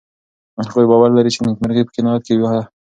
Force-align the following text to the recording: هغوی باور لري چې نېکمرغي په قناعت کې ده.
هغوی 0.67 0.85
باور 0.91 1.09
لري 1.17 1.31
چې 1.35 1.41
نېکمرغي 1.47 1.83
په 1.85 1.91
قناعت 1.95 2.21
کې 2.27 2.35
ده. 2.41 2.61